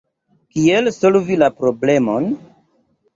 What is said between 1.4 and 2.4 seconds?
la problemon?